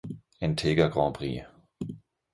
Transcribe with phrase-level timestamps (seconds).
[0.41, 1.43] Entega Grand Prix